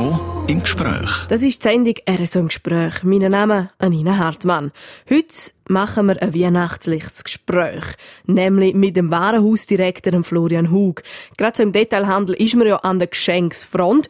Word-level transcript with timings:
RSO 0.00 0.20
im 0.48 0.62
Gespräch. 0.62 1.10
Das 1.28 1.42
ist 1.42 1.62
die 1.62 1.68
Sendung 1.68 1.94
RSO 2.08 2.38
im 2.40 2.48
Gespräch. 2.48 3.02
Mein 3.02 3.30
Name 3.30 3.60
ist 3.60 3.68
Anina 3.84 4.16
Hartmann. 4.16 4.72
Heute 5.10 5.34
machen 5.68 6.06
wir 6.06 6.22
ein 6.22 6.34
weihnachtliches 6.34 7.22
Gespräch. 7.22 7.84
Nämlich 8.24 8.74
mit 8.74 8.96
dem 8.96 9.10
Warenhausdirektor 9.10 10.22
Florian 10.22 10.70
Hug. 10.70 11.02
Gerade 11.36 11.56
so 11.56 11.62
im 11.62 11.72
Detailhandel 11.72 12.34
ist 12.36 12.56
man 12.56 12.66
ja 12.66 12.76
an 12.76 12.98
der 12.98 13.08
Geschenksfront. 13.08 14.08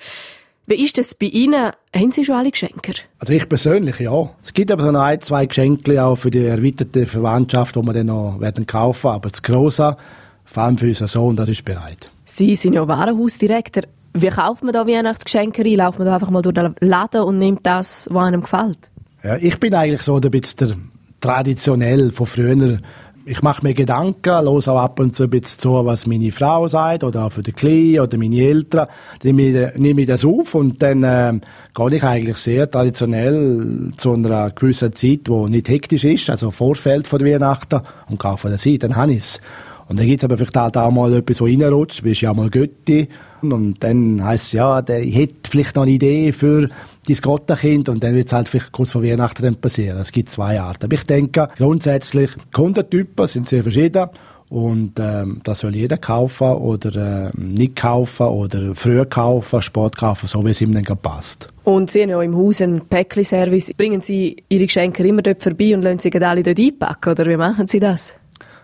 Wie 0.66 0.84
ist 0.84 0.96
das 0.96 1.14
bei 1.14 1.26
Ihnen? 1.26 1.72
Haben 1.94 2.12
Sie 2.12 2.24
schon 2.24 2.36
alle 2.36 2.52
Geschenke? 2.52 2.92
Also 3.18 3.32
ich 3.32 3.48
persönlich, 3.48 3.98
ja. 3.98 4.30
Es 4.42 4.52
gibt 4.52 4.70
aber 4.70 4.82
so 4.82 4.92
noch 4.92 5.02
ein, 5.02 5.20
zwei 5.20 5.46
Geschenke 5.46 6.04
auch 6.04 6.14
für 6.14 6.30
die 6.30 6.44
erweiterte 6.44 7.04
Verwandtschaft, 7.04 7.74
die 7.74 7.82
wir 7.82 7.92
dann 7.92 8.06
noch 8.06 8.38
werden 8.38 8.64
kaufen. 8.64 9.08
Aber 9.08 9.28
das 9.28 9.42
Grosse, 9.42 9.96
vor 10.44 10.62
allem 10.62 10.78
für 10.78 10.86
unseren 10.86 11.08
Sohn, 11.08 11.34
das 11.34 11.48
ist 11.48 11.64
bereit. 11.64 12.10
Sie 12.24 12.54
sind 12.54 12.74
ja 12.74 12.86
Warenhausdirektor. 12.86 13.82
Wie 14.12 14.28
kauft 14.28 14.64
man 14.64 14.72
da 14.72 14.86
Weihnachtsgeschenke 14.86 15.64
rein? 15.64 15.74
Lauft 15.74 15.98
man 15.98 16.06
da 16.06 16.14
einfach 16.14 16.30
mal 16.30 16.42
durch 16.42 16.54
den 16.54 16.74
Laden 16.80 17.22
und 17.22 17.38
nimmt 17.38 17.64
das, 17.64 18.08
was 18.10 18.24
einem 18.24 18.42
gefällt? 18.42 18.90
Ja, 19.22 19.36
ich 19.36 19.58
bin 19.60 19.74
eigentlich 19.74 20.02
so 20.02 20.16
ein 20.16 20.30
bisschen 20.30 20.68
der 20.68 20.76
traditionell 21.20 22.10
von 22.10 22.26
früher. 22.26 22.78
Ich 23.26 23.42
mache 23.42 23.62
mir 23.62 23.74
Gedanken, 23.74 24.44
los 24.44 24.66
auch 24.66 24.80
ab 24.80 24.98
und 24.98 25.14
zu 25.14 25.24
ein 25.24 25.30
bisschen 25.30 25.60
zu, 25.60 25.84
was 25.84 26.06
meine 26.06 26.32
Frau 26.32 26.66
sagt 26.66 27.04
oder 27.04 27.26
auch 27.26 27.32
für 27.32 27.42
die 27.42 27.52
Kleinen 27.52 28.00
oder 28.00 28.16
meine 28.16 28.40
Eltern. 28.40 28.88
Dann 29.22 29.36
nehme 29.36 30.00
ich 30.00 30.08
das 30.08 30.24
auf 30.24 30.54
und 30.54 30.82
dann 30.82 31.02
äh, 31.04 31.38
gehe 31.74 31.96
ich 31.96 32.02
eigentlich 32.02 32.38
sehr 32.38 32.68
traditionell 32.68 33.92
zu 33.96 34.14
einer 34.14 34.50
gewissen 34.50 34.94
Zeit, 34.94 35.28
die 35.28 35.50
nicht 35.50 35.68
hektisch 35.68 36.04
ist, 36.04 36.30
also 36.30 36.50
Vorfeld 36.50 37.06
von 37.06 37.20
Weihnachten 37.20 37.82
und 38.08 38.18
kaufe 38.18 38.48
das 38.48 38.66
ein, 38.66 38.78
dann 38.78 38.96
habe 38.96 39.12
ich 39.12 39.18
es. 39.18 39.40
Und 39.90 39.98
dann 39.98 40.06
gibt 40.06 40.20
es 40.20 40.24
aber 40.24 40.36
vielleicht 40.36 40.56
halt 40.56 40.76
auch 40.76 40.92
mal 40.92 41.12
etwas, 41.14 41.40
wo 41.40 41.46
reinrutscht, 41.46 41.98
du 41.98 42.02
bist 42.04 42.20
ja 42.20 42.32
mal 42.32 42.48
Götti. 42.48 43.08
Und 43.42 43.82
dann 43.82 44.22
heisst 44.22 44.46
es, 44.46 44.52
ja, 44.52 44.82
der 44.82 45.00
hätte 45.00 45.50
vielleicht 45.50 45.74
noch 45.74 45.82
eine 45.82 45.90
Idee 45.90 46.30
für 46.30 46.68
dein 47.08 47.16
Gottenkind 47.16 47.88
und 47.88 48.04
dann 48.04 48.14
wird 48.14 48.28
es 48.28 48.32
halt 48.32 48.48
vielleicht 48.48 48.70
kurz 48.70 48.92
vor 48.92 49.02
Weihnachten 49.02 49.42
dann 49.42 49.56
passieren. 49.56 49.98
Es 49.98 50.12
gibt 50.12 50.30
zwei 50.30 50.60
Arten. 50.60 50.84
Aber 50.84 50.94
ich 50.94 51.02
denke, 51.02 51.48
grundsätzlich, 51.56 52.30
Kundentypen 52.52 53.26
sind 53.26 53.48
sehr 53.48 53.64
verschieden. 53.64 54.06
Und 54.48 54.92
ähm, 55.00 55.40
das 55.42 55.60
soll 55.60 55.74
jeder 55.74 55.98
kaufen 55.98 56.52
oder 56.52 57.28
äh, 57.28 57.30
nicht 57.34 57.74
kaufen 57.74 58.26
oder 58.26 58.76
früher 58.76 59.06
kaufen, 59.06 59.60
Sport 59.60 59.96
kaufen, 59.96 60.28
so 60.28 60.44
wie 60.44 60.50
es 60.50 60.60
ihm 60.60 60.72
dann 60.72 60.84
passt. 60.84 61.48
Und 61.64 61.90
Sie 61.90 62.02
haben 62.02 62.10
ja 62.10 62.22
im 62.22 62.36
Haus 62.36 62.62
einen 62.62 62.82
Päckli-Service. 62.82 63.74
Bringen 63.76 64.00
Sie 64.00 64.36
Ihre 64.48 64.66
Geschenke 64.66 65.04
immer 65.04 65.22
dort 65.22 65.42
vorbei 65.42 65.74
und 65.74 65.82
lassen 65.82 65.98
Sie 65.98 66.12
alle 66.12 66.44
dort 66.44 66.60
einpacken, 66.60 67.10
oder 67.10 67.26
wie 67.26 67.36
machen 67.36 67.66
Sie 67.66 67.80
das? 67.80 68.14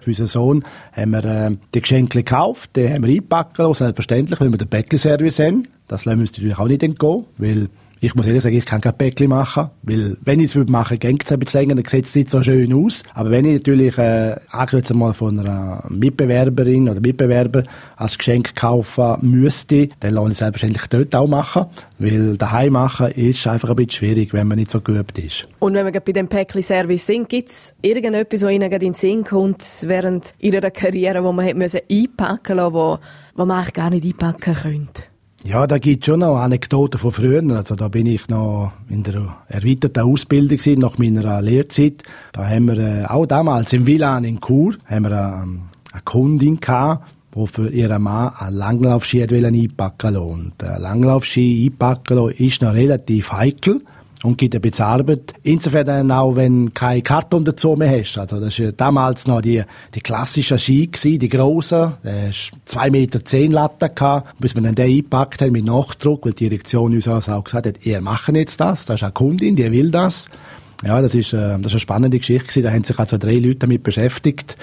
Für 0.07 0.11
unseren 0.11 0.27
Sohn 0.29 0.65
haben 0.93 1.11
wir 1.11 1.25
äh, 1.25 1.57
die 1.75 1.81
Geschenke 1.81 2.23
gekauft, 2.23 2.77
die 2.77 2.89
haben 2.89 3.03
wir 3.03 3.11
lassen, 3.11 3.75
selbstverständlich, 3.75 4.41
weil 4.41 4.53
wir 4.53 4.57
den 4.57 4.69
Päckli-Service 4.69 5.41
haben. 5.41 5.67
Das 5.89 6.05
lassen 6.05 6.19
wir 6.19 6.21
uns 6.21 6.31
natürlich 6.31 6.57
auch 6.57 6.69
nicht 6.69 6.85
entgehen, 6.85 7.25
weil 7.39 7.69
ich 8.01 8.15
muss 8.15 8.27
ehrlich 8.27 8.43
sagen, 8.43 8.57
ich 8.57 8.67
kann 8.67 8.81
kein 8.81 8.97
Päckchen 8.97 9.29
machen, 9.29 9.71
weil 9.83 10.17
wenn 10.23 10.41
ich 10.41 10.55
es 10.55 10.69
machen 10.69 10.93
würde, 10.93 10.99
geht 10.99 11.25
es 11.25 11.33
ein 11.33 11.39
bisschen 11.39 11.61
länger, 11.61 11.77
dann 11.77 11.85
sieht 11.87 12.05
es 12.05 12.15
nicht 12.15 12.31
so 12.31 12.43
schön 12.43 12.73
aus. 12.75 13.03
Aber 13.15 13.31
wenn 13.31 13.45
ich 13.47 13.55
natürlich, 13.55 13.97
äh, 13.97 14.37
angesetzt 14.51 14.95
mal 14.95 15.15
von 15.15 15.41
einer 15.41 15.85
Mitbewerberin 15.89 16.89
oder 16.89 17.01
Mitbewerber 17.01 17.63
als 17.97 18.19
Geschenk 18.19 18.55
kaufen 18.55 19.17
müsste, 19.23 19.89
dann 20.01 20.15
lasse 20.15 20.27
ich 20.27 20.33
es 20.33 20.39
selbstverständlich 20.39 20.87
dort 20.89 21.15
auch 21.15 21.27
machen, 21.27 21.67
weil 21.99 22.37
daheim 22.37 22.75
machen 22.75 23.09
ist 23.13 23.47
einfach 23.47 23.71
ein 23.71 23.77
bisschen 23.77 23.93
schwierig, 23.93 24.33
wenn 24.35 24.47
man 24.47 24.59
nicht 24.59 24.71
so 24.71 24.81
geübt 24.81 25.19
ist. 25.19 25.49
Und 25.59 25.75
wenn 25.75 25.91
wir 25.91 26.01
bei 26.01 26.13
dem 26.13 26.29
Päckchen-Service 26.29 27.07
sind, 27.07 27.29
gibt 27.29 27.49
es 27.49 27.75
irgendetwas, 27.81 28.43
was 28.43 28.51
Ihnen 28.51 28.71
in 28.71 28.79
den 28.79 28.95
Sinn 28.95 29.25
kommt 29.25 29.65
während 29.87 30.35
Ihrer 30.39 30.71
Karriere, 30.71 31.25
wo 31.25 31.33
man 31.33 31.47
einpacken 31.47 32.57
musste, 32.57 32.73
wo, 32.73 32.99
wo 33.35 33.47
man 33.47 33.59
eigentlich 33.59 33.73
gar 33.73 33.91
nicht 33.91 34.05
einpacken 34.05 34.55
könnte? 34.55 35.03
Ja, 35.47 35.69
da 35.69 35.79
gibt 35.79 36.05
schon 36.05 36.21
noch 36.21 36.39
Anekdoten 36.39 36.99
von 36.99 37.13
früher. 37.13 37.41
Also 37.55 37.77
da 37.77 37.87
bin 37.87 38.07
ich 38.07 38.29
noch 38.29 38.73
in 38.89 39.05
der 39.05 39.37
erweiterten 39.47 40.01
Ausbildung 40.01 40.59
gewesen, 40.59 40.81
nach 40.81 40.99
meiner 40.99 41.41
Lehrzeit. 41.41 42.03
Da 42.33 42.49
haben 42.49 42.67
wir 42.67 42.79
äh, 42.79 43.05
auch 43.05 43.27
damals 43.27 43.73
im 43.73 43.87
Villan 43.87 44.25
in 44.25 44.41
Chur 44.41 44.75
haben 44.87 45.05
wir 45.05 45.13
eine, 45.13 45.43
ähm, 45.45 45.61
eine 45.93 46.03
Kundin 46.03 46.59
gehabt, 46.59 47.07
die 47.37 47.47
für 47.47 47.69
ihren 47.69 48.03
Mann 48.03 48.33
einen 48.37 48.57
Langlaufski 48.57 49.23
einpacken 49.23 50.15
lassen. 50.15 50.31
Und 50.31 50.65
ein 50.65 50.83
Langlaufski 50.83 51.71
einpacken 51.71 52.29
ist 52.31 52.63
noch 52.63 52.75
relativ 52.75 53.31
heikel 53.31 53.83
und 54.27 54.39
gibt 54.39 54.55
ein 54.55 54.61
bisschen 54.61 54.85
Arbeit. 54.85 55.35
Insofern 55.43 55.87
dann 55.87 56.11
auch, 56.11 56.35
wenn 56.35 56.75
kein 56.75 57.03
Karton 57.03 57.45
dazu 57.45 57.77
mehr 57.77 58.01
hast. 58.01 58.19
Also 58.19 58.41
das 58.41 58.59
war 58.59 58.73
damals 58.73 59.27
noch 59.27 59.41
die, 59.41 59.63
die 59.95 60.01
klassischen 60.01 60.59
Ski, 60.59 60.89
gewesen, 60.89 61.19
die 61.19 61.29
grossen. 61.29 61.95
Der 62.03 62.31
zwei 62.65 62.91
Meter 62.91 63.25
zehn 63.25 63.53
Latten 63.53 63.95
gehabt. 63.95 64.39
Bis 64.41 64.55
wir 64.55 64.63
dann 64.63 64.75
den 64.75 64.91
eingepackt 64.91 65.41
haben 65.43 65.53
mit 65.53 65.65
Nachdruck, 65.65 66.27
weil 66.27 66.33
die 66.33 66.49
Direktion 66.49 66.93
uns 66.93 67.09
auch 67.09 67.45
gesagt 67.45 67.67
hat, 67.67 67.87
ihr 67.87 68.01
machen 68.01 68.35
jetzt 68.35 68.61
das. 68.61 68.85
Das 68.85 69.01
ist 69.01 69.05
eine 69.05 69.13
Kundin, 69.13 69.57
die 69.57 69.71
will 69.71 69.91
das. 69.91 70.29
Ja, 70.85 71.01
das 71.01 71.15
ist, 71.15 71.33
äh, 71.33 71.57
das 71.59 71.67
ist 71.67 71.73
eine 71.73 71.81
spannende 71.81 72.19
Geschichte 72.19 72.49
gewesen. 72.49 72.63
Da 72.65 72.71
haben 72.73 72.85
sich 72.85 72.99
also 72.99 73.17
drei 73.17 73.37
Leute 73.37 73.61
damit 73.61 73.83
beschäftigt 73.83 74.57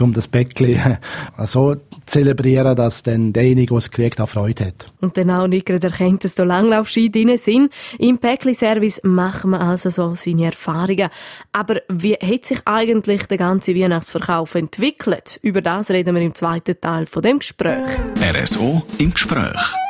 um 0.00 0.12
das 0.12 0.28
Päckchen 0.28 0.98
so 1.44 1.74
zu 1.74 1.80
zelebrieren, 2.06 2.76
dass 2.76 3.02
dann 3.02 3.32
derjenige, 3.32 3.68
der 3.68 3.78
es 3.78 3.90
kriegt, 3.90 4.20
auch 4.20 4.28
Freude 4.28 4.66
hat. 4.66 4.92
Und 5.00 5.16
dann 5.16 5.30
auch 5.30 5.46
nicht 5.46 5.66
gerade 5.66 5.86
erkennt, 5.86 6.24
dass 6.24 6.34
da 6.34 6.44
Langlaufski 6.44 7.10
drin 7.10 7.36
sind. 7.36 7.72
Im 7.98 8.18
Päckli-Service 8.18 9.00
macht 9.04 9.44
man 9.44 9.60
also 9.60 9.90
so 9.90 10.14
seine 10.14 10.46
Erfahrungen. 10.46 11.08
Aber 11.52 11.80
wie 11.88 12.14
hat 12.14 12.44
sich 12.46 12.60
eigentlich 12.64 13.24
der 13.26 13.38
ganze 13.38 13.74
Weihnachtsverkauf 13.74 14.54
entwickelt? 14.54 15.38
Über 15.42 15.60
das 15.60 15.90
reden 15.90 16.14
wir 16.14 16.22
im 16.22 16.34
zweiten 16.34 16.80
Teil 16.80 17.06
von 17.06 17.22
dem 17.22 17.38
Gespräch. 17.38 17.84
RSO 18.20 18.82
im 18.98 19.12
Gespräch. 19.12 19.83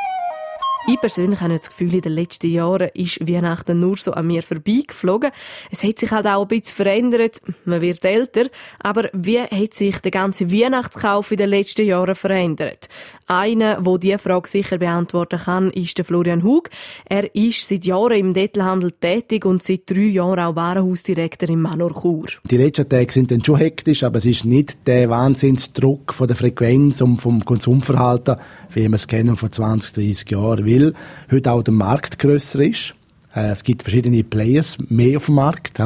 Ich 0.87 1.01
persönlich 1.01 1.41
habe 1.41 1.57
das 1.57 1.71
Gefühl, 1.71 1.95
in 1.95 2.03
den 2.03 2.13
letzten 2.13 2.51
Jahren 2.51 2.91
ist 2.93 3.27
Weihnachten 3.27 3.81
nur 3.81 3.97
so 3.97 4.13
an 4.13 4.27
mir 4.27 4.43
vorbeigeflogen. 4.43 5.31
Es 5.71 5.83
hat 5.83 5.99
sich 5.99 6.11
halt 6.11 6.27
auch 6.27 6.43
ein 6.43 6.49
bisschen 6.49 6.77
verändert. 6.77 7.41
Man 7.65 7.81
wird 7.81 8.05
älter. 8.05 8.51
Aber 8.81 9.09
wie 9.15 9.41
hat 9.41 9.73
sich 9.73 9.97
der 10.01 10.11
ganze 10.11 10.53
Weihnachtskauf 10.53 11.31
in 11.31 11.39
den 11.39 11.49
letzten 11.49 11.87
Jahren 11.87 12.15
verändert? 12.15 12.91
Einer, 13.27 13.81
der 13.81 13.99
diese 13.99 14.19
Frage 14.19 14.47
sicher 14.47 14.77
beantworten 14.77 15.41
kann, 15.41 15.71
ist 15.71 15.97
der 15.97 16.05
Florian 16.05 16.43
Hug. 16.43 16.69
Er 17.07 17.35
ist 17.35 17.67
seit 17.67 17.87
Jahren 17.87 18.19
im 18.19 18.35
Detailhandel 18.35 18.93
tätig 18.93 19.47
und 19.47 19.63
seit 19.63 19.89
drei 19.89 20.03
Jahren 20.03 20.41
auch 20.41 20.57
Warenhausdirektor 20.57 21.49
in 21.49 21.63
Manor 21.63 21.99
Chur. 22.03 22.27
Die 22.45 22.59
letzten 22.59 22.87
Tage 22.87 23.11
sind 23.11 23.31
dann 23.31 23.43
schon 23.43 23.57
hektisch, 23.57 24.03
aber 24.03 24.19
es 24.19 24.27
ist 24.27 24.45
nicht 24.45 24.87
der 24.87 25.09
Wahnsinnsdruck 25.09 26.13
von 26.13 26.29
der 26.29 26.37
Frequenz 26.37 27.01
und 27.01 27.17
vom 27.17 27.43
Konsumverhalten, 27.43 28.37
wie 28.69 28.83
wir 28.83 28.93
es 28.93 29.09
kennen 29.09 29.37
vor 29.37 29.51
20, 29.51 29.95
30 29.95 30.31
Jahren 30.31 30.67
weil 30.75 30.95
heute 31.31 31.53
auch 31.53 31.63
der 31.63 31.75
Markt 31.75 32.19
grösser 32.19 32.61
ist. 32.61 32.95
Äh, 33.35 33.51
es 33.51 33.63
gibt 33.63 33.83
verschiedene 33.83 34.25
Players 34.25 34.79
mehr 34.89 35.17
auf 35.17 35.27
dem 35.27 35.37
Markt. 35.37 35.81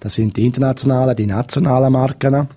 Das 0.00 0.14
sind 0.14 0.36
die 0.36 0.46
internationalen, 0.46 1.16
die 1.16 1.26
nationalen 1.26 1.92
Marken. 1.92 2.48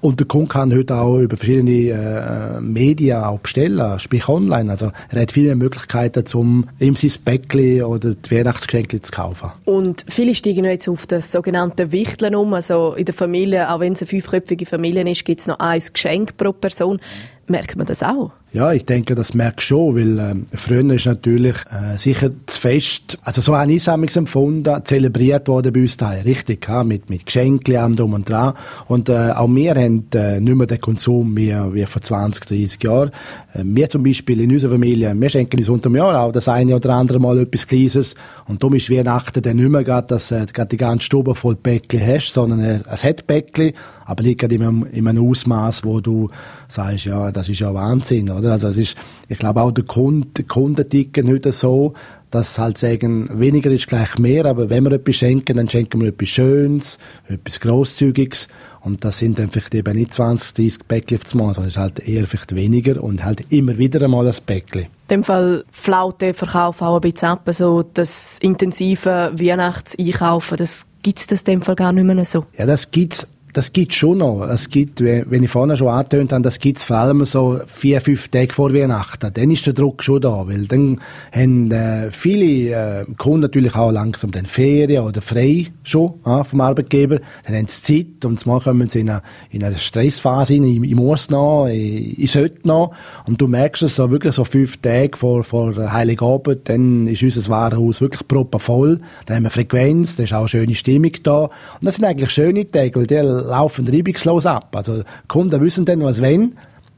Und 0.00 0.20
der 0.20 0.26
Kunde 0.26 0.48
kann 0.48 0.72
heute 0.72 0.94
auch 0.96 1.18
über 1.18 1.36
verschiedene 1.36 1.90
äh, 1.90 2.60
Medien 2.60 3.24
auch 3.24 3.40
bestellen, 3.40 3.98
sprich 3.98 4.28
online. 4.28 4.70
Also 4.70 4.92
er 5.10 5.22
hat 5.22 5.32
viele 5.32 5.56
Möglichkeiten, 5.56 6.24
um 6.34 6.68
ihm 6.78 6.94
sein 6.94 7.10
Päckchen 7.24 7.82
oder 7.82 8.14
die 8.14 8.30
Weihnachtsgeschenke 8.30 9.02
zu 9.02 9.10
kaufen. 9.10 9.50
Und 9.64 10.06
viele 10.08 10.34
steigen 10.34 10.64
jetzt 10.64 10.88
auf 10.88 11.06
das 11.06 11.32
sogenannte 11.32 11.90
Wichteln 11.90 12.36
um. 12.36 12.54
Also 12.54 12.94
in 12.94 13.04
der 13.04 13.14
Familie, 13.14 13.70
auch 13.72 13.80
wenn 13.80 13.94
es 13.94 14.02
eine 14.02 14.08
fünfköpfige 14.08 14.64
Familie 14.64 15.10
ist, 15.10 15.24
gibt 15.24 15.40
es 15.40 15.46
noch 15.48 15.58
ein 15.58 15.82
Geschenk 15.92 16.36
pro 16.36 16.52
Person. 16.52 17.00
Merkt 17.48 17.76
man 17.76 17.86
das 17.86 18.02
auch? 18.02 18.30
Ja, 18.54 18.72
ich 18.72 18.84
denke, 18.84 19.16
das 19.16 19.34
merkt 19.34 19.62
schon, 19.62 19.96
weil 19.96 20.30
ähm, 20.30 20.46
früher 20.54 20.88
ist 20.94 21.06
natürlich 21.06 21.56
äh, 21.72 21.96
sicher 21.96 22.30
das 22.46 22.56
Fest, 22.56 23.18
also 23.24 23.40
so 23.40 23.52
ein 23.52 23.68
Einsammlungs 23.68 24.14
empfunden, 24.14 24.80
zelebriert 24.84 25.48
worden 25.48 25.72
bei 25.72 25.80
uns 25.80 25.96
daheim, 25.96 26.22
richtig, 26.22 26.68
ja, 26.68 26.84
mit, 26.84 27.10
mit 27.10 27.26
Geschenken 27.26 27.76
und 27.82 27.98
drum 27.98 28.12
und 28.12 28.30
dran. 28.30 28.54
Und 28.86 29.08
äh, 29.08 29.32
auch 29.32 29.48
wir 29.48 29.74
haben 29.74 30.06
äh, 30.14 30.38
nicht 30.38 30.54
mehr 30.54 30.68
den 30.68 30.80
Konsum 30.80 31.36
wie, 31.36 31.52
wie 31.72 31.84
vor 31.84 32.00
20, 32.00 32.46
30 32.46 32.84
Jahren. 32.84 33.10
Äh, 33.54 33.62
wir 33.64 33.88
zum 33.88 34.04
Beispiel 34.04 34.40
in 34.40 34.52
unserer 34.52 34.70
Familie, 34.70 35.12
wir 35.16 35.28
schenken 35.30 35.58
uns 35.58 35.68
unter 35.68 35.90
dem 35.90 35.96
Jahr 35.96 36.16
auch 36.20 36.30
das 36.30 36.46
eine 36.46 36.76
oder 36.76 36.90
andere 36.90 37.18
Mal 37.18 37.40
etwas 37.40 37.66
Kleines 37.66 38.14
und 38.46 38.62
darum 38.62 38.76
ist 38.76 38.88
Weihnachten 38.88 39.42
dann 39.42 39.56
nicht 39.56 39.68
mehr 39.68 39.82
grad, 39.82 40.12
dass 40.12 40.28
du 40.28 40.36
äh, 40.36 40.66
die 40.70 40.76
ganze 40.76 41.06
Stube 41.06 41.34
voll 41.34 41.56
Päckchen 41.56 42.06
hast, 42.06 42.32
sondern 42.32 42.60
äh, 42.60 42.78
es 42.88 43.02
hat 43.02 43.26
Päckchen, 43.26 43.72
aber 44.04 44.22
liegt 44.22 44.42
in 44.42 44.62
einem, 44.62 44.86
in 44.90 45.08
einem 45.08 45.28
Ausmaß, 45.28 45.84
wo 45.84 46.00
du 46.00 46.30
sagst, 46.68 47.06
ja, 47.06 47.32
das 47.32 47.48
ist 47.48 47.60
ja 47.60 47.72
Wahnsinn, 47.72 48.30
oder? 48.30 48.52
Also 48.52 48.68
es 48.68 48.78
ist, 48.78 48.96
ich 49.28 49.38
glaube 49.38 49.62
auch 49.62 49.72
der 49.72 49.84
Kunde, 49.84 50.28
die 50.36 50.44
Kunden 50.44 50.88
ticken 50.88 51.28
heute 51.28 51.52
so, 51.52 51.94
dass 52.30 52.58
halt 52.58 52.78
sagen, 52.78 53.28
weniger 53.32 53.70
ist 53.70 53.86
gleich 53.86 54.18
mehr, 54.18 54.44
aber 54.46 54.68
wenn 54.68 54.82
wir 54.82 54.92
etwas 54.92 55.14
schenken, 55.16 55.56
dann 55.56 55.70
schenken 55.70 56.00
wir 56.00 56.08
etwas 56.08 56.30
Schönes, 56.30 56.98
etwas 57.28 57.60
Grosszügiges 57.60 58.48
und 58.80 59.04
das 59.04 59.18
sind 59.18 59.38
dann 59.38 59.50
vielleicht 59.50 59.74
eben 59.74 59.96
nicht 59.96 60.12
20, 60.12 60.52
30 60.54 60.88
Päckchen 60.88 61.18
aufs 61.18 61.34
Mal, 61.34 61.54
sondern 61.54 61.68
es 61.68 61.74
ist 61.74 61.80
halt 61.80 62.00
eher 62.00 62.26
vielleicht 62.26 62.54
weniger 62.54 63.02
und 63.02 63.24
halt 63.24 63.52
immer 63.52 63.78
wieder 63.78 64.02
einmal 64.02 64.26
ein 64.26 64.34
Päckchen. 64.44 64.82
In 64.82 64.88
dem 65.10 65.24
Fall 65.24 65.64
flaut 65.70 66.20
der 66.20 66.34
Verkauf 66.34 66.82
auch 66.82 66.96
ein 66.96 67.02
bisschen 67.02 67.28
ab, 67.28 67.48
so 67.52 67.84
das 67.84 68.38
intensive 68.40 69.32
Weihnachtseinkaufen, 69.34 70.56
das 70.56 70.86
gibt 71.04 71.20
es 71.20 71.26
das 71.28 71.42
in 71.42 71.44
dem 71.46 71.62
Fall 71.62 71.76
gar 71.76 71.92
nicht 71.92 72.04
mehr 72.04 72.24
so? 72.24 72.46
Ja, 72.58 72.66
das 72.66 72.90
gibt's 72.90 73.28
das 73.54 73.72
gibt 73.72 73.94
schon 73.94 74.18
noch. 74.18 74.42
Es 74.48 74.68
gibt, 74.68 75.00
wenn 75.00 75.42
ich 75.42 75.50
vorhin 75.50 75.76
schon 75.76 75.88
angetönt 75.88 76.32
habe, 76.32 76.42
das 76.42 76.58
gibt 76.58 76.78
es 76.78 76.84
vor 76.84 76.96
allem 76.96 77.24
so 77.24 77.60
vier, 77.66 78.00
fünf 78.00 78.28
Tage 78.28 78.52
vor 78.52 78.74
Weihnachten. 78.74 79.30
Dann 79.32 79.50
ist 79.50 79.64
der 79.64 79.72
Druck 79.72 80.02
schon 80.02 80.20
da, 80.20 80.46
weil 80.48 80.66
dann 80.66 81.00
haben 81.32 81.70
äh, 81.70 82.10
viele 82.10 82.70
äh, 82.74 83.04
Kunden 83.16 83.40
natürlich 83.40 83.76
auch 83.76 83.92
langsam 83.92 84.32
den 84.32 84.46
Ferien 84.46 85.04
oder 85.04 85.22
frei 85.22 85.68
schon 85.84 86.14
äh, 86.26 86.42
vom 86.42 86.60
Arbeitgeber. 86.60 87.20
Dann 87.46 87.54
haben 87.54 87.66
sie 87.68 88.04
Zeit 88.04 88.24
und 88.24 88.44
mal 88.44 88.60
kommen 88.60 88.90
sie 88.90 89.00
in 89.00 89.10
eine, 89.10 89.22
in 89.50 89.62
eine 89.62 89.78
Stressphase 89.78 90.54
rein, 90.54 90.64
ich, 90.64 90.82
ich 90.82 90.96
muss 90.96 91.30
noch, 91.30 91.68
ich, 91.68 92.18
ich 92.18 92.32
sollte 92.32 92.66
noch. 92.66 92.92
Und 93.24 93.40
du 93.40 93.46
merkst 93.46 93.84
es 93.84 93.94
so 93.94 94.10
wirklich 94.10 94.34
so 94.34 94.44
fünf 94.44 94.78
Tage 94.78 95.16
vor, 95.16 95.44
vor 95.44 95.92
Heiligabend, 95.92 96.68
dann 96.68 97.06
ist 97.06 97.22
unser 97.22 97.48
Warenhaus 97.48 98.00
wirklich 98.00 98.26
proppenvoll. 98.26 99.00
Dann 99.26 99.36
haben 99.36 99.42
wir 99.44 99.50
Frequenz, 99.50 100.16
da 100.16 100.24
ist 100.24 100.32
auch 100.32 100.40
eine 100.40 100.48
schöne 100.48 100.74
Stimmung 100.74 101.12
da. 101.22 101.44
Und 101.44 101.50
das 101.82 101.96
sind 101.96 102.04
eigentlich 102.04 102.30
schöne 102.30 102.68
Tage, 102.68 102.96
weil 102.96 103.06
die 103.06 103.43
laufen 103.44 103.86
reibungslos 103.88 104.46
ab. 104.46 104.74
Also 104.74 105.02
Kunden 105.28 105.60
wissen 105.60 105.84
dann, 105.84 106.02
was 106.02 106.20
wenn. 106.20 106.54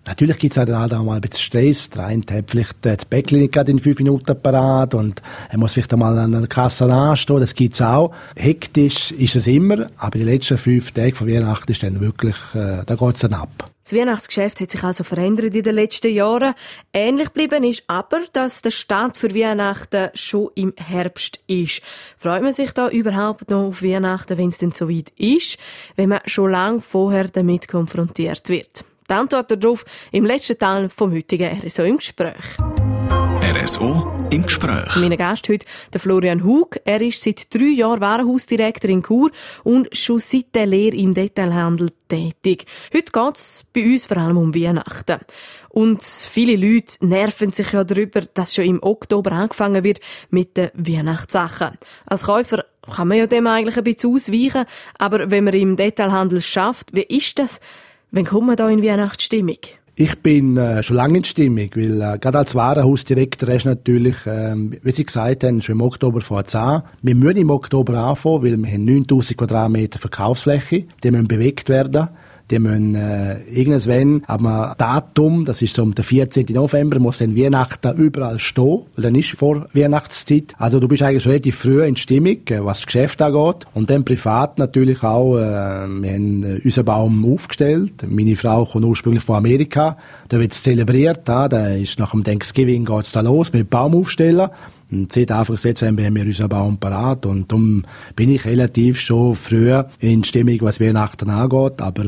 Natürlich 0.07 0.39
gibt 0.39 0.57
es 0.57 0.65
dann 0.65 0.79
halt 0.79 0.95
auch 0.95 1.03
mal 1.03 1.17
ein 1.17 1.21
bisschen 1.21 1.41
Stress. 1.41 1.91
Der 1.91 2.07
eine 2.07 2.23
hat 2.31 2.51
vielleicht 2.51 2.77
das 2.83 3.05
Bäckchen 3.05 3.41
nicht 3.41 3.53
gerade 3.53 3.73
in 3.73 3.81
fünf 3.81 3.99
Minuten 3.99 4.41
parat 4.41 4.95
und 4.95 5.21
er 5.51 5.59
muss 5.59 5.75
vielleicht 5.75 5.93
einmal 5.93 6.17
an 6.17 6.31
der 6.31 6.47
Kasse 6.47 6.85
anstehen. 6.93 7.41
Das 7.41 7.55
gibt's 7.55 7.83
auch. 7.83 8.13
Hektisch 8.37 9.11
ist 9.11 9.35
es 9.35 9.49
immer, 9.49 9.89
aber 9.99 10.19
die 10.19 10.25
letzten 10.25 10.59
fünf 10.59 10.93
Tage 10.93 11.17
von 11.17 11.29
Weihnachten 11.29 11.73
ist 11.73 11.83
dann 11.83 12.01
wirklich, 12.01 12.37
äh, 12.55 12.85
da 12.87 12.95
geht's 12.95 13.21
dann 13.21 13.35
ab. 13.35 13.71
Das 13.87 13.93
Weihnachtsgeschäft 13.93 14.61
hat 14.61 14.73
sich 14.73 14.83
also 14.83 15.05
verändert 15.05 15.55
in 15.55 15.63
den 15.63 15.77
letzten 15.77 16.13
Jahren. 16.13 16.55
Ähnlich 16.93 17.29
geblieben 17.29 17.63
ist 17.63 17.85
aber, 17.87 18.19
dass 18.33 18.61
der 18.61 18.73
Start 18.73 19.17
für 19.17 19.33
Weihnachten 19.33 20.09
schon 20.13 20.51
im 20.57 20.75
Herbst 20.77 21.39
ist. 21.47 21.83
Freut 22.17 22.43
man 22.43 22.51
sich 22.51 22.73
da 22.73 22.89
überhaupt 22.89 23.49
noch 23.49 23.69
auf 23.69 23.85
Weihnachten, 23.85 24.39
wenn 24.39 24.49
es 24.49 24.59
denn 24.59 24.73
so 24.73 24.89
weit 24.89 25.13
ist, 25.17 25.57
wenn 25.95 26.09
man 26.09 26.19
schon 26.25 26.51
lange 26.51 26.81
vorher 26.81 27.29
damit 27.29 27.69
konfrontiert 27.69 28.49
wird? 28.49 28.85
Die 29.09 29.15
Antwort 29.15 29.53
darauf 29.53 29.85
im 30.11 30.25
letzten 30.25 30.59
Teil 30.59 30.89
vom 30.89 31.13
heutigen 31.13 31.61
RSO 31.65 31.85
im 31.85 31.99
Gespräch. 31.99 32.57
RSO 33.47 34.27
im 34.33 34.43
Gespräch. 34.43 34.97
Mein 34.97 35.17
Gast 35.17 35.49
heute, 35.49 35.65
der 35.93 36.01
Florian 36.01 36.43
Hug. 36.43 36.79
Er 36.85 37.01
ist 37.01 37.23
seit 37.23 37.55
drei 37.55 37.67
Jahren 37.77 38.01
Warenhausdirektor 38.01 38.91
in 38.91 39.05
Chur 39.05 39.31
und 39.63 39.97
schon 39.97 40.19
seit 40.19 40.53
der 40.57 40.67
Lehre 40.67 40.97
im 40.97 41.15
Detailhandel 41.15 41.93
tätig. 42.09 42.67
Heute 42.93 43.13
geht 43.13 43.37
es 43.37 43.65
bei 43.73 43.85
uns 43.85 44.07
vor 44.07 44.17
allem 44.17 44.37
um 44.37 44.53
Weihnachten. 44.53 45.21
Und 45.69 46.03
viele 46.03 46.57
Leute 46.57 47.07
nerven 47.07 47.53
sich 47.53 47.71
ja 47.71 47.85
darüber, 47.85 48.23
dass 48.23 48.53
schon 48.53 48.65
im 48.65 48.83
Oktober 48.83 49.31
angefangen 49.31 49.85
wird 49.85 50.01
mit 50.31 50.57
den 50.57 50.71
Weihnachtssachen. 50.75 51.79
Als 52.05 52.25
Käufer 52.25 52.65
kann 52.97 53.07
man 53.07 53.19
ja 53.19 53.29
dem 53.29 53.47
eigentlich 53.47 53.77
ein 53.77 53.85
bisschen 53.85 54.13
ausweichen, 54.13 54.65
aber 54.99 55.31
wenn 55.31 55.45
man 55.45 55.55
im 55.55 55.77
Detailhandel 55.77 56.41
schafft, 56.41 56.97
wie 56.97 57.03
ist 57.03 57.39
das? 57.39 57.61
Wann 58.11 58.25
kommt 58.25 58.49
man 58.49 58.57
da 58.57 58.69
in 58.69 58.83
Weihnachtsstimmung? 58.83 59.59
Ich 59.99 60.21
bin 60.21 60.59
äh, 60.59 60.83
schon 60.83 60.97
lange 60.97 61.17
in 61.17 61.25
Stimmung, 61.25 61.71
weil 61.75 62.03
äh, 62.03 62.19
gerade 62.19 62.37
als 62.37 62.55
Warenhausdirektor 62.55 63.49
du 63.65 63.71
natürlich, 63.71 64.17
ähm, 64.27 64.77
wie 64.83 64.91
Sie 64.91 65.07
gesagt 65.07 65.43
haben, 65.43 65.63
schon 65.63 65.77
im 65.77 65.81
Oktober 65.81 66.21
vor 66.21 66.45
an. 66.55 66.83
Wir 67.01 67.15
müssen 67.15 67.39
im 67.39 67.49
Oktober 67.49 67.95
anfangen, 67.95 68.43
weil 68.43 68.59
wir 68.59 68.73
haben 68.73 68.85
9000 68.85 69.39
Quadratmeter 69.39 69.99
Verkaufsfläche, 69.99 70.85
die 71.03 71.11
müssen 71.11 71.27
bewegt 71.27 71.71
werden. 71.71 72.11
Die 72.51 72.61
müssen 72.61 72.95
äh, 72.95 73.41
irgendwann 73.51 74.23
am 74.29 74.75
Datum, 74.79 75.45
das 75.45 75.63
ist 75.63 75.75
so 75.75 75.83
um 75.83 75.95
den 75.95 76.05
14. 76.05 76.47
November, 76.51 77.01
muss 77.01 77.19
dann 77.19 77.37
Weihnachten 77.37 77.97
überall 77.97 78.39
stehen, 78.39 78.83
weil 78.95 79.03
dann 79.03 79.17
ist 79.17 79.31
vor 79.31 79.67
Weihnachtszeit. 79.73 80.55
Also 80.57 80.79
du 80.79 80.87
bist 80.87 81.03
eigentlich 81.03 81.25
schon 81.25 81.33
relativ 81.33 81.57
früh 81.57 81.83
in 81.83 81.97
Stimmung, 81.97 82.39
äh, 82.49 82.65
was 82.65 82.79
das 82.79 82.87
Geschäft 82.87 83.21
angeht. 83.21 83.67
Und 83.75 83.91
dann 83.91 84.05
privat 84.05 84.59
natürlich 84.59 85.03
auch, 85.03 85.37
äh, 85.39 85.41
wir 85.41 86.13
haben 86.13 86.43
äh, 86.45 86.61
unseren 86.63 86.85
Baum 86.85 87.35
aufgestellt. 87.35 88.05
Meine 88.09 88.37
Frau 88.37 88.65
kommt 88.65 88.85
ursprünglich 88.85 89.25
von 89.25 89.37
Amerika. 89.37 89.97
Da 90.29 90.39
wird 90.39 90.53
es 90.53 90.63
zelebriert, 90.63 91.23
da, 91.25 91.49
da 91.49 91.71
ist 91.71 91.99
nach 91.99 92.13
dem 92.13 92.23
Thanksgiving 92.23 92.85
geht's 92.85 93.11
da 93.11 93.23
los 93.23 93.53
mit 93.53 93.71
Baum 93.71 93.97
aufstellen. 93.97 94.51
Und 94.91 95.13
seit 95.13 95.31
Anfang 95.31 95.57
Dezember 95.57 96.05
haben 96.05 96.15
wir 96.15 96.25
unseren 96.25 96.49
Baum 96.49 96.79
parat 96.79 97.27
und 97.27 97.51
darum 97.51 97.85
bin 98.15 98.31
ich 98.31 98.45
relativ 98.45 99.01
schon 99.01 99.35
früh 99.35 99.73
in 99.99 100.25
Stimmung, 100.25 100.59
was 100.61 100.81
Weihnachten 100.81 101.29
angeht, 101.31 101.81
aber 101.81 102.07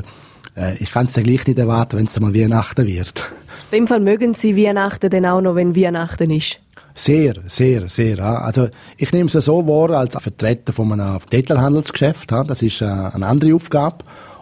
äh, 0.57 0.77
ich 0.79 0.91
kann 0.91 1.07
es 1.07 1.15
dann 1.15 1.25
gleich 1.25 1.47
nicht 1.47 1.59
erwarten, 1.59 1.99
wenn 1.99 2.07
es 2.07 2.19
mal 2.21 2.35
Weihnachten 2.35 2.87
wird. 2.87 3.25
In 3.71 3.79
dem 3.79 3.87
Fall 3.89 4.01
mögen 4.01 4.35
Sie 4.35 4.57
Weihnachten 4.57 5.11
denn 5.11 5.27
auch 5.27 5.41
noch, 5.41 5.57
wenn 5.57 5.77
Weihnachten 5.77 6.31
ist? 6.31 6.61
Sehr, 6.95 7.35
sehr, 7.47 7.89
sehr. 7.89 8.19
Also 8.21 8.69
ich 8.97 9.13
nehme 9.13 9.31
es 9.33 9.45
so 9.45 9.67
wahr 9.69 9.91
als 9.99 10.17
Vertreter 10.17 10.73
von 10.73 10.93
einem 10.93 11.19
Detailhandelsgeschäft. 11.31 12.33
Das 12.33 12.63
ist 12.63 12.81
äh, 12.81 12.87
eine 12.87 13.27
andere 13.27 13.55
Aufgabe. 13.55 13.99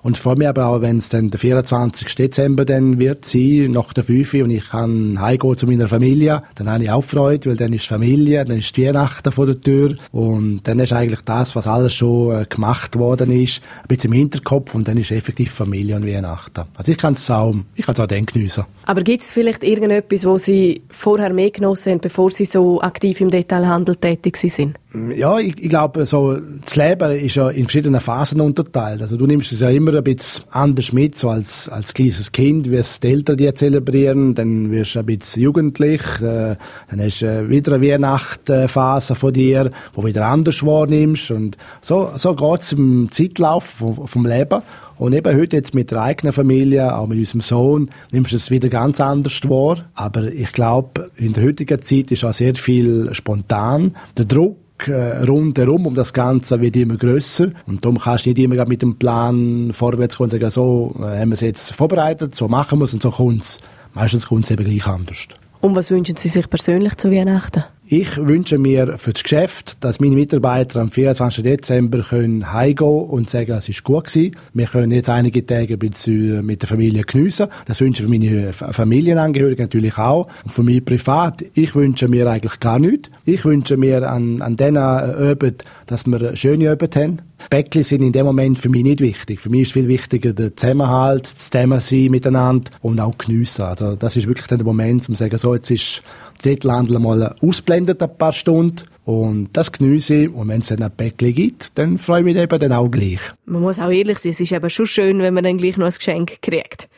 Und 0.07 0.19
freue 0.19 0.37
mich 0.37 0.47
aber 0.47 0.67
auch, 0.67 0.83
wenn 0.83 0.99
es 0.99 1.09
dann 1.09 1.31
der 1.31 1.41
24. 1.41 2.15
Dezember 2.15 2.65
dann 2.65 3.01
wird 3.01 3.25
sein, 3.25 3.73
nach 3.73 3.93
der 3.93 4.05
5 4.05 4.35
und 4.35 4.51
ich 4.51 4.69
kann 4.69 5.21
heimgehen 5.21 5.59
zu 5.59 5.67
meiner 5.67 5.89
Familie. 5.89 6.45
Dann 6.55 6.71
habe 6.71 6.85
ich 6.85 6.93
auch 6.93 7.03
Freude, 7.03 7.51
weil 7.51 7.57
dann 7.57 7.73
ist 7.73 7.87
Familie, 7.87 8.45
dann 8.45 8.59
ist 8.59 8.77
die 8.77 8.87
Weihnachten 8.87 9.33
vor 9.33 9.47
der 9.47 9.61
Tür 9.61 9.97
und 10.13 10.61
dann 10.63 10.79
ist 10.79 10.93
eigentlich 10.93 11.23
das, 11.23 11.57
was 11.57 11.67
alles 11.67 11.93
schon 11.93 12.41
äh, 12.41 12.45
gemacht 12.49 12.97
worden 12.97 13.33
ist, 13.33 13.61
ein 13.83 13.89
bisschen 13.89 14.13
im 14.13 14.19
Hinterkopf 14.21 14.77
und 14.77 14.87
dann 14.87 14.97
ist 14.97 15.11
effektiv 15.11 15.51
Familie 15.51 15.97
und 15.97 16.07
Weihnachten. 16.07 16.67
Also 16.77 16.93
ich 16.93 16.99
kann 16.99 17.15
es 17.15 17.29
auch, 17.29 17.57
ich 17.75 17.85
kann 17.85 17.95
es 17.95 18.01
auch 18.01 18.07
dann 18.07 18.27
geniessen. 18.27 18.65
Aber 18.85 19.03
gibt 19.03 19.23
es 19.23 19.33
vielleicht 19.33 19.65
irgendetwas, 19.65 20.25
wo 20.25 20.39
Sie 20.39 20.83
vorher 20.89 21.33
mehr 21.33 21.51
genossen 21.51 21.95
haben, 21.95 22.01
bevor 22.01 22.31
Sie 22.31 22.45
so 22.45 22.81
aktiv 22.81 23.21
im 23.21 23.33
Detailhandel 23.33 23.97
tätig 23.97 24.37
sind? 24.37 24.77
Ja, 25.15 25.39
ich, 25.39 25.61
ich 25.63 25.69
glaube, 25.69 26.07
so, 26.07 26.39
das 26.65 26.77
Leben 26.77 27.11
ist 27.17 27.35
ja 27.35 27.51
in 27.51 27.65
verschiedenen 27.65 28.01
Phasen 28.01 28.41
unterteilt. 28.41 29.03
Also 29.03 29.17
du 29.17 29.27
nimmst 29.27 29.53
es 29.53 29.61
ja 29.61 29.69
immer 29.69 29.96
ein 29.99 30.05
bisschen 30.05 30.45
anders 30.51 30.93
mit, 30.93 31.19
so 31.19 31.31
als, 31.31 31.69
als 31.69 31.95
kleines 31.95 32.33
Kind, 32.33 32.71
wirst 32.71 33.03
die 33.03 33.09
Eltern 33.09 33.37
dir 33.37 33.55
zelebrieren, 33.55 34.35
dann 34.35 34.71
wirst 34.71 34.95
du 34.95 35.01
ein 35.01 35.07
bisschen 35.07 35.43
jugendlich, 35.43 36.03
äh, 36.21 36.57
dann 36.91 37.01
hast 37.01 37.21
du 37.21 37.27
äh, 37.27 37.49
wieder 37.49 37.75
eine 37.75 37.87
Weihnachtsphase 37.87 39.15
von 39.15 39.33
dir, 39.33 39.71
wo 39.95 40.03
du 40.03 40.09
wieder 40.09 40.27
anders 40.27 40.65
wahrnimmst 40.65 41.31
und 41.31 41.57
so, 41.81 42.11
so 42.17 42.35
geht's 42.35 42.73
im 42.73 43.09
Zeitlauf 43.11 43.65
vom, 43.65 44.07
vom 44.07 44.27
Leben. 44.27 44.63
Und 44.99 45.13
eben 45.13 45.37
heute 45.37 45.57
jetzt 45.57 45.75
mit 45.75 45.91
der 45.91 46.01
eigenen 46.03 46.33
Familie, 46.33 46.97
auch 46.97 47.07
mit 47.07 47.19
unserem 47.19 47.43
Sohn, 47.43 47.91
nimmst 48.13 48.33
du 48.33 48.37
es 48.37 48.51
wieder 48.51 48.69
ganz 48.69 49.01
anders 49.01 49.43
wahr. 49.49 49.85
Aber 49.95 50.25
ich 50.33 50.53
glaube, 50.53 51.11
in 51.17 51.35
der 51.35 51.45
heutigen 51.45 51.83
Zeit 51.83 52.11
ist 52.11 52.25
auch 52.25 52.33
sehr 52.33 52.55
viel 52.55 53.13
spontan. 53.13 53.95
Der 54.17 54.25
Druck 54.25 54.57
äh, 54.87 55.25
rundherum 55.25 55.87
um 55.87 55.95
das 55.95 56.13
Ganze 56.13 56.61
wird 56.61 56.77
immer 56.77 56.97
grösser 56.97 57.51
und 57.67 57.85
darum 57.85 57.99
kannst 57.99 58.27
du 58.27 58.31
nicht 58.31 58.39
immer 58.39 58.65
mit 58.67 58.83
dem 58.83 58.97
Plan 58.97 59.71
vorwärts 59.73 60.17
kommen 60.17 60.31
und 60.31 60.41
sagen, 60.41 60.51
so 60.51 60.95
äh, 60.99 61.21
haben 61.21 61.31
wir 61.31 61.35
es 61.35 61.41
jetzt 61.41 61.73
vorbereitet, 61.73 62.35
so 62.35 62.49
machen 62.49 62.79
wir 62.79 62.85
es 62.85 62.95
und 62.95 63.03
so 63.03 63.11
kommt 63.11 63.43
es. 63.43 63.61
Meistens 63.95 64.27
kommt 64.27 64.45
es 64.45 64.51
eben 64.51 64.65
gleich 64.65 64.87
anders. 64.87 65.29
Und 65.61 65.75
was 65.75 65.91
wünschen 65.91 66.17
Sie 66.17 66.29
sich 66.29 66.49
persönlich 66.51 66.97
zu 66.97 67.11
Weihnachten? 67.11 67.65
Ich 67.89 68.17
wünsche 68.17 68.59
mir 68.59 68.99
für 68.99 69.13
das 69.13 69.23
Geschäft, 69.23 69.77
dass 69.79 70.01
meine 70.01 70.17
Mitarbeiter 70.17 70.81
am 70.81 70.91
24. 70.91 71.45
Dezember 71.45 72.03
können 72.03 72.53
heimgehen 72.53 73.05
und 73.05 73.31
sagen, 73.31 73.53
es 73.53 73.69
ist 73.69 73.85
gut 73.85 74.07
gewesen. 74.07 74.35
Wir 74.55 74.67
können 74.67 74.91
jetzt 74.91 75.09
einige 75.09 75.47
Tage 75.47 75.79
mit 75.79 76.63
der 76.63 76.69
Familie 76.69 77.03
geniessen. 77.05 77.47
Das 77.67 77.81
wünsche 77.81 78.03
ich 78.03 78.09
für 78.09 78.11
meine 78.11 78.53
Familienangehörigen 78.53 79.67
natürlich 79.67 79.99
auch. 79.99 80.27
Und 80.43 80.51
für 80.51 80.65
mich 80.65 80.85
privat, 80.85 81.45
ich 81.55 81.77
wünsche 81.77 82.09
mir 82.09 82.29
eigentlich 82.29 82.59
gar 82.59 82.81
nichts. 82.81 83.09
Ich 83.25 83.45
wünsche 83.45 83.77
mir 83.77 84.11
an, 84.11 84.43
an 84.43 84.57
diesen 84.57 84.79
Abend, 84.79 85.65
dass 85.87 86.07
wir 86.09 86.35
schöne 86.35 86.73
Abend 86.73 86.97
haben. 86.97 87.23
Bäckli 87.51 87.85
sind 87.85 88.03
in 88.03 88.13
dem 88.13 88.27
Moment 88.27 88.59
für 88.59 88.69
mich 88.69 88.83
nicht 88.83 89.01
wichtig. 89.01 89.41
Für 89.41 89.51
mich 89.51 89.63
ist 89.63 89.73
viel 89.75 89.87
wichtiger 89.87 90.33
der 90.33 90.57
Zusammenhalt, 90.57 91.25
das 91.25 91.51
Zusammensein 91.51 92.11
miteinander 92.11 92.71
und 92.81 92.99
auch 92.99 93.17
geniessen. 93.17 93.63
Also 93.63 93.95
das 93.95 94.17
ist 94.17 94.27
wirklich 94.27 94.49
der 94.49 94.65
Moment, 94.65 95.09
um 95.09 95.15
zu 95.15 95.19
sagen, 95.21 95.37
so, 95.39 95.55
jetzt 95.55 95.71
ist 95.71 96.03
Drittelhandel 96.43 96.99
mal 96.99 97.35
ausblendet 97.41 98.03
ein 98.03 98.17
paar 98.17 98.33
Stunden 98.33 98.85
und 99.05 99.49
das 99.53 99.73
genieße 99.73 100.15
ich. 100.15 100.35
Und 100.35 100.49
wenn 100.49 100.61
es 100.61 100.69
dann 100.69 100.83
ein 100.83 100.91
Päckchen 100.91 101.35
gibt, 101.35 101.71
dann 101.77 101.97
freue 101.99 102.21
ich 102.21 102.25
mich 102.25 102.37
eben 102.37 102.59
dann 102.59 102.73
auch 102.73 102.89
gleich. 102.89 103.21
Man 103.45 103.63
muss 103.63 103.79
auch 103.79 103.91
ehrlich 103.91 104.19
sein, 104.19 104.33
es 104.33 104.41
ist 104.41 104.53
eben 104.53 104.71
schon 104.71 104.87
schön, 104.87 105.19
wenn 105.21 105.35
man 105.35 105.45
dann 105.45 105.59
gleich 105.59 105.77
noch 105.77 105.87
ein 105.87 105.93
Geschenk 105.93 106.43
kriegt. 106.43 106.89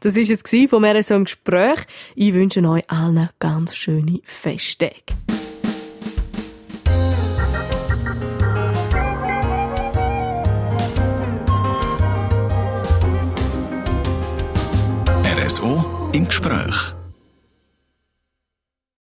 Das 0.00 0.14
war 0.14 0.22
es 0.22 0.70
von 0.70 0.82
mir 0.82 1.02
so 1.02 1.14
im 1.14 1.24
Gespräch. 1.24 1.80
Ich 2.14 2.32
wünsche 2.32 2.62
euch 2.62 2.88
allen 2.88 3.28
ganz 3.40 3.74
schöne 3.74 4.20
Festtage. 4.22 4.94
RSO 15.24 16.10
im 16.12 16.26
Gespräch. 16.26 16.97